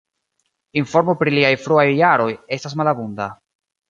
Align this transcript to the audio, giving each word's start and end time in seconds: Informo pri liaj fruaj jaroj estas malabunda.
Informo 0.81 1.13
pri 1.19 1.33
liaj 1.35 1.51
fruaj 1.67 1.85
jaroj 1.99 2.29
estas 2.57 2.77
malabunda. 2.83 3.31